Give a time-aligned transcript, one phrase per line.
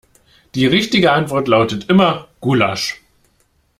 [0.55, 3.01] Die richtige Antwort lautet immer Gulasch.